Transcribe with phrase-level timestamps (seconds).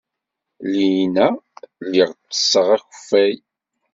[0.71, 1.27] Llinna,
[1.85, 3.35] lliɣ ttesseɣ akeffay.